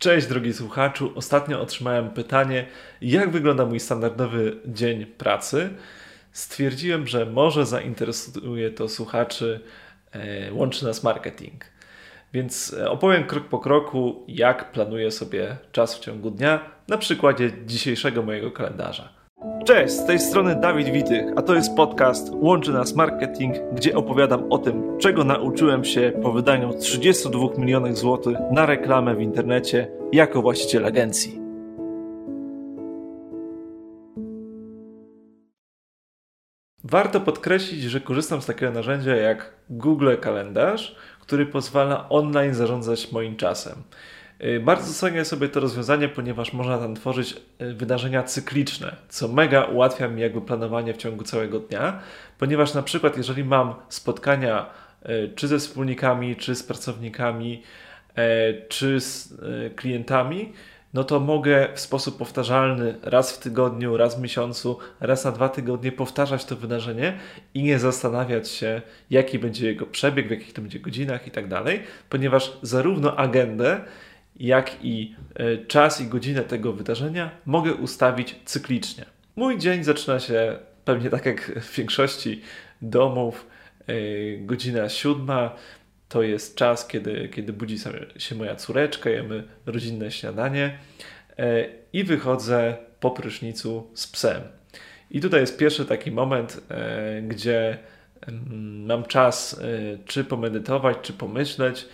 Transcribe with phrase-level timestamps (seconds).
[0.00, 1.12] Cześć drogi słuchaczu.
[1.14, 2.66] Ostatnio otrzymałem pytanie,
[3.02, 5.70] jak wygląda mój standardowy dzień pracy.
[6.32, 9.60] Stwierdziłem, że może zainteresuje to słuchaczy
[10.12, 11.64] e, Łączy Nas Marketing.
[12.32, 17.50] Więc e, opowiem krok po kroku, jak planuję sobie czas w ciągu dnia na przykładzie
[17.66, 19.19] dzisiejszego mojego kalendarza.
[19.64, 24.52] Cześć, z tej strony Dawid Witych, a to jest podcast Łączy Nas Marketing, gdzie opowiadam
[24.52, 30.42] o tym, czego nauczyłem się po wydaniu 32 milionów złotych na reklamę w internecie jako
[30.42, 31.40] właściciel agencji.
[36.84, 43.36] Warto podkreślić, że korzystam z takiego narzędzia jak Google Kalendarz, który pozwala online zarządzać moim
[43.36, 43.74] czasem.
[44.44, 49.64] Y, bardzo cenię sobie to rozwiązanie, ponieważ można tam tworzyć y, wydarzenia cykliczne, co mega
[49.64, 52.00] ułatwia mi jakby planowanie w ciągu całego dnia,
[52.38, 54.66] ponieważ na przykład jeżeli mam spotkania
[55.08, 57.62] y, czy ze wspólnikami, czy z pracownikami,
[58.68, 59.34] czy z
[59.76, 60.52] klientami,
[60.94, 65.48] no to mogę w sposób powtarzalny raz w tygodniu, raz w miesiącu, raz na dwa
[65.48, 67.18] tygodnie powtarzać to wydarzenie
[67.54, 71.48] i nie zastanawiać się, jaki będzie jego przebieg, w jakich to będzie godzinach i tak
[71.48, 73.80] dalej, ponieważ zarówno agendę,
[74.40, 79.04] jak i e, czas i godzinę tego wydarzenia mogę ustawić cyklicznie.
[79.36, 82.42] Mój dzień zaczyna się pewnie tak jak w większości
[82.82, 83.46] domów,
[83.86, 83.94] e,
[84.38, 85.54] godzina siódma.
[86.08, 87.76] To jest czas, kiedy, kiedy budzi
[88.18, 90.78] się moja córeczka, jemy rodzinne śniadanie
[91.38, 94.42] e, i wychodzę po prysznicu z psem.
[95.10, 96.60] I tutaj jest pierwszy taki moment,
[97.22, 97.78] gdzie
[98.26, 99.60] mm, mam czas
[100.06, 101.86] czy pomedytować, czy pomyśleć,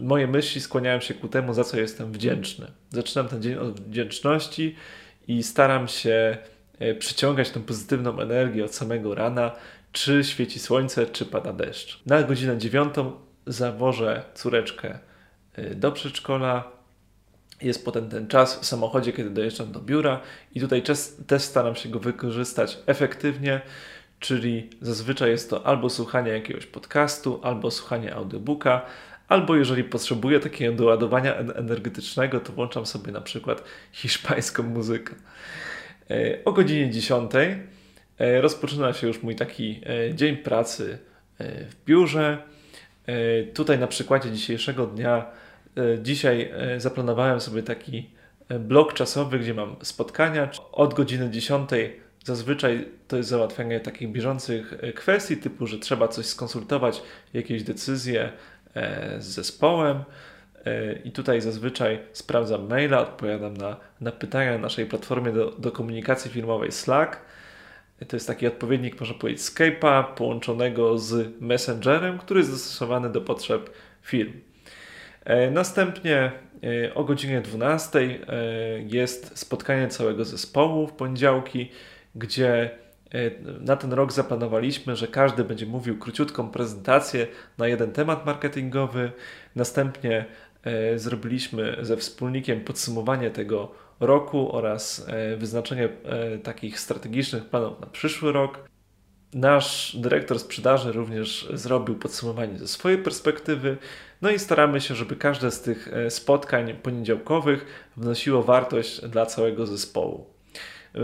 [0.00, 2.66] moje myśli skłaniają się ku temu, za co jestem wdzięczny.
[2.90, 4.76] Zaczynam ten dzień od wdzięczności
[5.28, 6.38] i staram się
[6.78, 9.52] e, przyciągać tą pozytywną energię od samego rana,
[9.92, 12.00] czy świeci słońce, czy pada deszcz.
[12.06, 13.12] Na godzinę dziewiątą
[13.46, 14.98] zawożę córeczkę
[15.52, 16.76] e, do przedszkola.
[17.62, 20.20] Jest potem ten czas w samochodzie, kiedy dojeżdżam do biura,
[20.54, 20.82] i tutaj
[21.26, 23.60] też staram się go wykorzystać efektywnie,
[24.20, 28.86] czyli zazwyczaj jest to albo słuchanie jakiegoś podcastu, albo słuchanie audiobooka,
[29.28, 35.14] Albo jeżeli potrzebuję takiego doładowania energetycznego, to włączam sobie na przykład hiszpańską muzykę.
[36.10, 37.32] E, o godzinie 10
[38.18, 40.98] e, rozpoczyna się już mój taki e, dzień pracy
[41.40, 42.42] w biurze.
[43.54, 45.26] Tutaj na przykładzie dzisiejszego dnia,
[46.02, 48.10] dzisiaj zaplanowałem sobie taki
[48.60, 51.70] blok czasowy, gdzie mam spotkania od godziny 10
[52.24, 57.02] Zazwyczaj to jest załatwianie takich bieżących kwestii, typu, że trzeba coś skonsultować,
[57.34, 58.32] jakieś decyzje,
[59.18, 60.04] z zespołem.
[60.66, 65.72] E, I tutaj zazwyczaj sprawdzam maila, odpowiadam na, na pytania na naszej platformie do, do
[65.72, 67.20] komunikacji firmowej Slack.
[68.08, 73.70] To jest taki odpowiednik, można powiedzieć, Skype'a połączonego z Messengerem, który jest dostosowany do potrzeb
[74.02, 74.32] firm.
[75.24, 76.32] E, następnie
[76.94, 78.18] o godzinie 12
[78.86, 81.70] jest spotkanie całego zespołu w poniedziałki,
[82.14, 82.85] gdzie E,
[83.60, 87.26] na ten rok zaplanowaliśmy, że każdy będzie mówił króciutką prezentację
[87.58, 89.12] na jeden temat marketingowy.
[89.56, 90.24] Następnie
[90.62, 95.88] e, zrobiliśmy ze wspólnikiem podsumowanie tego roku oraz e, wyznaczenie
[96.42, 98.68] takich strategicznych planów na przyszły rok.
[99.34, 103.76] Nasz dyrektor sprzedaży również zrobił podsumowanie ze swojej perspektywy.
[104.22, 110.35] No i staramy się, żeby każde z tych spotkań poniedziałkowych wnosiło wartość dla całego zespołu.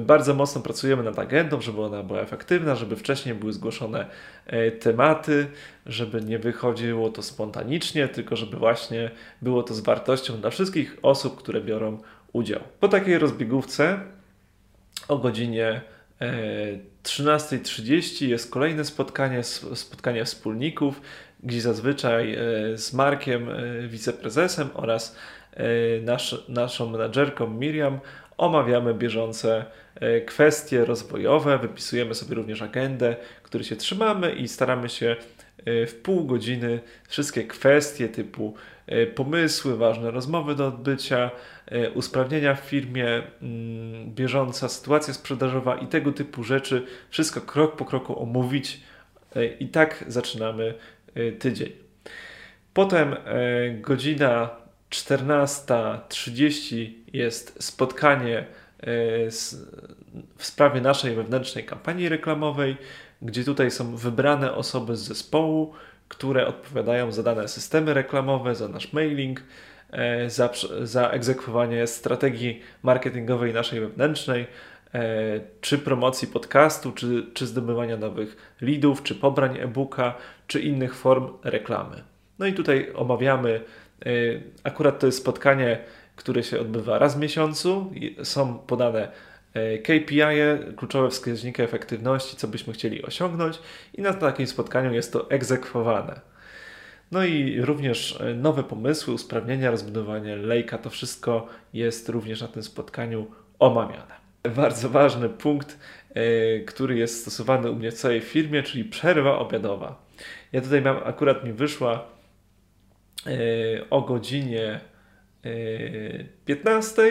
[0.00, 4.06] Bardzo mocno pracujemy nad agendą, żeby ona była efektywna, żeby wcześniej były zgłoszone
[4.46, 5.46] e, tematy,
[5.86, 9.10] żeby nie wychodziło to spontanicznie, tylko żeby właśnie
[9.42, 11.98] było to z wartością dla wszystkich osób, które biorą
[12.32, 12.60] udział.
[12.80, 14.00] Po takiej rozbiegówce
[15.08, 15.80] o godzinie
[17.02, 21.00] 13.30 e, jest kolejne spotkanie, spotkanie wspólników,
[21.42, 22.38] gdzie zazwyczaj e,
[22.78, 23.48] z Markiem,
[23.88, 25.16] wiceprezesem oraz
[26.02, 28.00] nasz, naszą menadżerką Miriam
[28.40, 29.64] omawiamy bieżące
[29.94, 35.16] e, kwestie rozwojowe, wypisujemy sobie również agendę, której się trzymamy i staramy się
[35.64, 38.54] e, w pół godziny wszystkie kwestie typu
[38.86, 41.30] e, pomysły, ważne rozmowy do odbycia,
[41.94, 48.22] usprawnienia w firmie, mm, bieżąca sytuacja sprzedażowa i tego typu rzeczy, wszystko krok po kroku
[48.22, 48.80] omówić
[49.60, 50.74] i tak zaczynamy
[51.38, 51.72] tydzień.
[52.74, 53.16] Potem
[53.80, 54.59] godzina
[54.90, 58.44] 14.30 jest spotkanie e,
[60.36, 62.76] w sprawie naszej wewnętrznej kampanii reklamowej,
[63.22, 65.72] gdzie tutaj są wybrane osoby z zespołu,
[66.08, 69.42] które odpowiadają za dane systemy reklamowe, za nasz mailing,
[69.90, 70.50] e, za,
[70.82, 74.46] za egzekwowanie strategii marketingowej naszej wewnętrznej,
[74.94, 80.14] e, czy promocji podcastu, czy, czy zdobywania nowych leadów, czy pobrań e-booka,
[80.46, 82.02] czy innych form reklamy.
[82.38, 83.60] No i tutaj omawiamy,
[84.64, 85.78] akurat to jest spotkanie
[86.20, 87.92] które się odbywa raz w miesiącu.
[88.22, 89.08] Są podane
[89.54, 90.20] e, KPI,
[90.76, 93.58] kluczowe wskaźniki efektywności, co byśmy chcieli osiągnąć,
[93.94, 96.20] i na takim spotkaniu jest to egzekwowane.
[97.12, 102.62] No i również e, nowe pomysły, usprawnienia, rozbudowanie lejka, to wszystko jest również na tym
[102.62, 103.26] spotkaniu
[103.58, 104.20] omawiane.
[104.56, 105.78] Bardzo ważny punkt,
[106.66, 110.02] który jest stosowany u mnie w całej firmie, czyli przerwa obiadowa.
[110.52, 112.04] Ja tutaj mam, akurat mi wyszła
[113.90, 114.80] o godzinie
[116.44, 117.02] 15.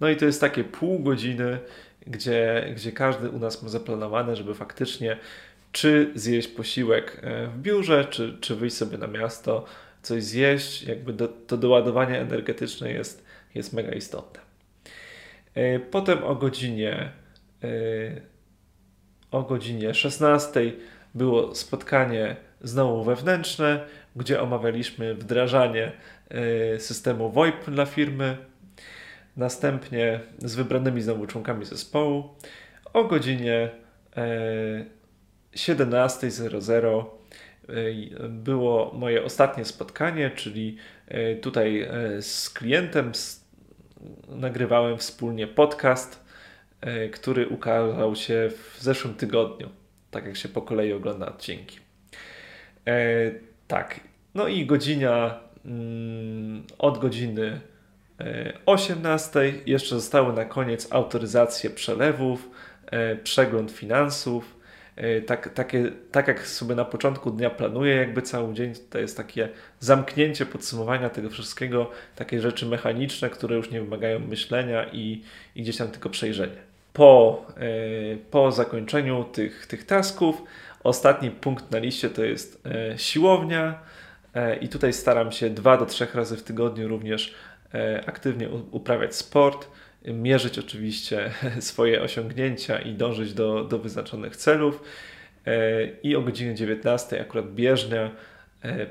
[0.00, 1.58] No i to jest takie pół godziny,
[2.06, 5.16] gdzie, gdzie każdy u nas ma zaplanowane, żeby faktycznie
[5.72, 9.64] czy zjeść posiłek e, w biurze, czy, czy wyjść sobie na miasto,
[10.02, 10.82] coś zjeść.
[10.82, 13.24] Jakby do, to doładowanie energetyczne jest,
[13.54, 14.40] jest mega istotne.
[15.54, 17.12] E, potem o godzinie
[17.62, 17.68] e,
[19.30, 20.72] o godzinie 16
[21.14, 23.86] było spotkanie znowu wewnętrzne,
[24.16, 25.92] gdzie omawialiśmy wdrażanie
[26.28, 28.36] e, systemu VoIP dla firmy.
[29.36, 32.28] Następnie z wybranymi znowu członkami zespołu
[32.92, 33.70] o godzinie
[35.56, 37.04] 17.00
[37.68, 40.76] e, było moje ostatnie spotkanie, czyli
[41.40, 41.88] tutaj
[42.20, 43.12] z klientem
[44.28, 46.24] nagrywałem wspólnie podcast,
[47.12, 49.68] który ukazał się w zeszłym tygodniu,
[50.10, 51.81] tak jak się po kolei ogląda odcinki.
[53.68, 54.00] Tak.
[54.34, 57.60] No i godzina mm, od godziny
[58.66, 62.50] 18 e, jeszcze zostały na koniec autoryzacje przelewów,
[62.86, 64.56] e, przegląd finansów.
[64.96, 69.16] E, tak, takie, tak jak sobie na początku dnia planuję, jakby cały dzień, to jest
[69.16, 69.48] takie
[69.80, 75.22] zamknięcie podsumowania tego wszystkiego, takie rzeczy mechaniczne, które już nie wymagają myślenia i,
[75.54, 76.72] i gdzieś tam tylko przejrzenie.
[76.92, 77.46] Po,
[78.30, 80.42] po zakończeniu tych, tych tasków
[80.84, 83.82] Ostatni punkt na liście to jest e, siłownia
[84.34, 87.34] e, i tutaj staram się dwa do trzech razy w tygodniu również
[87.74, 89.68] e, aktywnie uprawiać sport,
[90.04, 91.30] mierzyć oczywiście
[91.60, 94.82] swoje osiągnięcia i dążyć do, do wyznaczonych celów.
[96.02, 98.10] I o godzinie 19 akurat bieżnia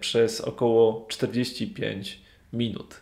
[0.00, 2.20] przez około 45
[2.52, 3.00] minut.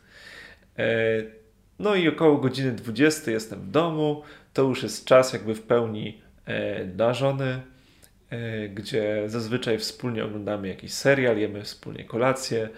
[1.78, 4.22] No i około godziny 20 jestem w domu.
[4.52, 6.20] To już jest czas jakby w pełni
[6.86, 7.60] dla żony
[8.74, 12.68] gdzie zazwyczaj wspólnie oglądamy jakiś serial, jemy wspólnie kolację,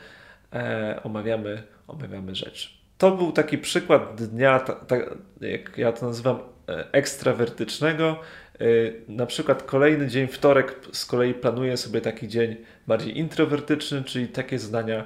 [0.53, 2.69] e, omawiamy, omawiamy rzeczy.
[2.99, 4.97] To był taki przykład dnia, ta, ta,
[5.41, 6.39] jak ja to nazywam,
[6.69, 8.21] e, ekstrawertycznego.
[9.09, 12.57] Na przykład kolejny dzień, wtorek, z kolei planuję sobie taki dzień
[12.87, 15.05] bardziej introwertyczny, czyli takie zadania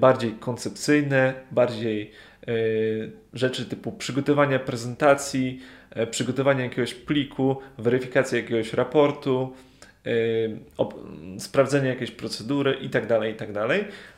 [0.00, 2.12] bardziej koncepcyjne, bardziej
[3.32, 5.60] rzeczy typu przygotowania prezentacji,
[6.10, 9.56] przygotowanie jakiegoś pliku, weryfikacja jakiegoś raportu,
[11.38, 13.48] sprawdzenie jakiejś procedury i tak dalej, i tak.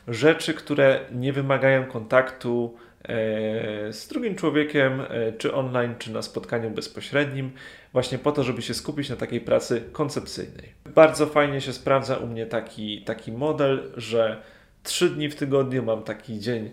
[0.07, 6.69] Rzeczy, które nie wymagają kontaktu e, z drugim człowiekiem, e, czy online, czy na spotkaniu
[6.69, 7.51] bezpośrednim,
[7.93, 10.69] właśnie po to, żeby się skupić na takiej pracy koncepcyjnej.
[10.85, 14.41] Bardzo fajnie się sprawdza u mnie taki, taki model, że
[14.83, 16.71] trzy dni w tygodniu mam taki dzień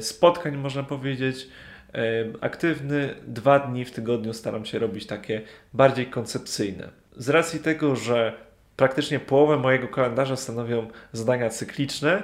[0.00, 1.48] spotkań, można powiedzieć,
[2.40, 5.42] aktywny, dwa dni w tygodniu staram się robić takie
[5.72, 6.88] bardziej koncepcyjne.
[7.16, 8.49] Z racji tego, że
[8.80, 12.22] praktycznie połowę mojego kalendarza stanowią zadania cykliczne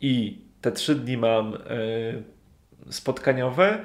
[0.00, 3.78] i te trzy dni mam yy, spotkaniowe,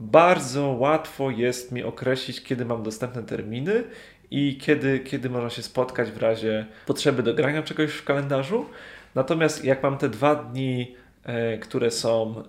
[0.00, 3.84] bardzo łatwo jest mi określić, kiedy mam dostępne terminy
[4.30, 8.66] i kiedy, kiedy można się spotkać w razie potrzeby dogrania czegoś w kalendarzu.
[9.14, 12.42] Natomiast jak mam te dwa dni, e, które są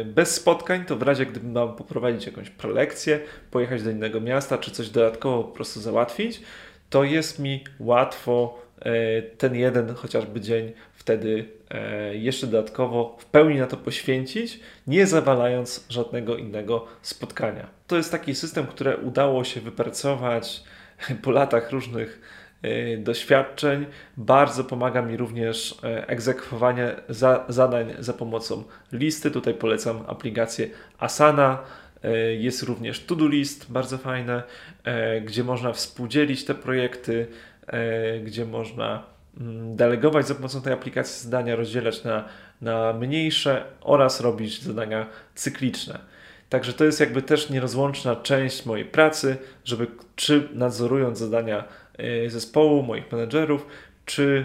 [0.00, 3.20] e, bez spotkań, to w razie gdybym mam poprowadzić jakąś prelekcję,
[3.50, 6.42] pojechać do innego miasta, czy coś dodatkowo po prostu załatwić,
[6.90, 13.58] to jest mi łatwo e, ten jeden chociażby dzień wtedy e, jeszcze dodatkowo w pełni
[13.58, 17.66] na to poświęcić, nie zawalając żadnego innego spotkania.
[17.86, 20.62] To jest taki system, który udało się wypracować
[21.22, 22.20] po latach różnych
[22.62, 23.86] e, doświadczeń.
[24.16, 29.30] Bardzo pomaga mi również egzekwowanie za, zadań za pomocą listy.
[29.30, 30.68] Tutaj polecam aplikację
[30.98, 31.58] Asana
[32.38, 34.42] jest również to-do list, bardzo fajne,
[34.84, 37.26] e, gdzie można współdzielić te projekty,
[37.66, 39.04] e, gdzie można
[39.40, 42.24] mm, delegować za pomocą tej aplikacji zadania, rozdzielać na,
[42.60, 45.98] na mniejsze oraz robić zadania cykliczne.
[46.48, 49.86] Także to jest jakby też nierozłączna część mojej pracy, żeby
[50.16, 51.64] czy nadzorując zadania
[52.26, 53.66] zespołu, moich menedżerów,
[54.04, 54.44] czy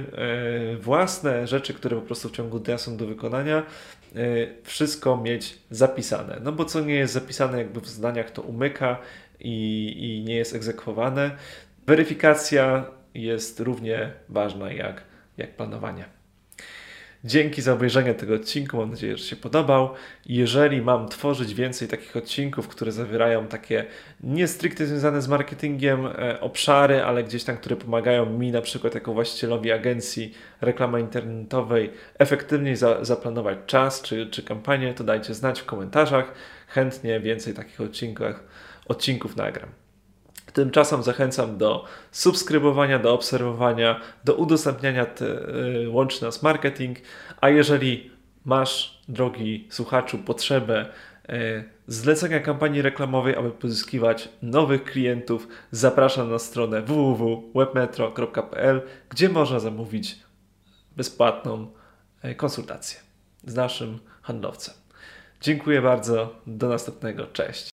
[0.82, 3.64] własne rzeczy, które po prostu w ciągu dnia są do wykonania,
[4.64, 6.40] wszystko mieć zapisane.
[6.44, 8.98] No bo co nie jest zapisane jakby w zdaniach, to umyka
[9.40, 11.32] i, i nie jest egzekwowane.
[11.88, 15.04] Weryfikacja jest równie ważna jak,
[15.38, 16.06] jak planowanie.
[17.26, 18.78] Dzięki za obejrzenie tego odcinku.
[18.78, 19.90] Mam nadzieję, że się podobał.
[20.26, 23.86] Jeżeli mam tworzyć więcej takich odcinków, które zawierają takie
[24.24, 28.96] nie stricte związane z marketingiem e, obszary, ale gdzieś tam, które pomagają mi na przykład
[28.96, 35.62] jako właścicielowi agencji reklamy internetowej efektywniej za, zaplanować czas czy, czy kampanię, to dajcie znać
[35.62, 36.34] w komentarzach.
[36.68, 38.44] Chętnie więcej takich odcinkach,
[38.88, 39.83] odcinków nagram.
[40.54, 46.98] Tymczasem zachęcam do subskrybowania, do obserwowania, do udostępniania te, y, nas marketing.
[47.42, 48.12] A jeżeli
[48.46, 50.90] masz, drogi słuchaczu, potrzebę
[51.30, 60.20] y, zlecenia kampanii reklamowej, aby pozyskiwać nowych klientów, zapraszam na stronę www.webmetro.pl, gdzie można zamówić
[60.98, 61.68] bezpłatną
[62.26, 63.00] y, konsultację
[63.44, 64.74] z naszym handlowcem.
[65.42, 67.72] Dziękuję bardzo, do następnego, cześć.